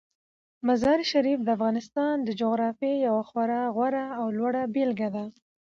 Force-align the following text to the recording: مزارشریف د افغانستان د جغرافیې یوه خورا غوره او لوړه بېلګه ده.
مزارشریف 0.67 1.39
د 1.43 1.47
افغانستان 1.57 2.15
د 2.23 2.29
جغرافیې 2.39 2.93
یوه 3.07 3.23
خورا 3.29 3.61
غوره 3.75 4.05
او 4.19 4.25
لوړه 4.37 4.63
بېلګه 4.73 5.09
ده. 5.15 5.25